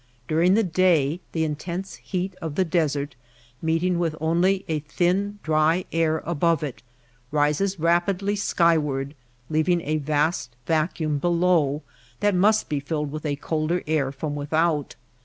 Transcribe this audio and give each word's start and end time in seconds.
During 0.27 0.55
the 0.55 0.63
day 0.63 1.19
the 1.31 1.43
intense 1.43 1.97
heat 1.97 2.33
of 2.41 2.55
the 2.55 2.65
desert, 2.65 3.15
meeting 3.61 3.99
with 3.99 4.15
only 4.19 4.65
a 4.67 4.79
thin 4.79 5.37
dry 5.43 5.85
air 5.91 6.23
above 6.25 6.63
it, 6.63 6.81
rises 7.31 7.79
rapidly 7.79 8.35
sky 8.35 8.79
ward 8.79 9.13
leaving 9.47 9.81
a 9.81 9.97
vast 9.97 10.55
vacuum 10.65 11.19
below 11.19 11.83
that 12.19 12.33
must 12.33 12.67
be 12.67 12.79
filled 12.79 13.11
with 13.11 13.27
a 13.27 13.35
colder 13.35 13.83
air 13.85 14.11
from 14.11 14.33
without. 14.33 14.95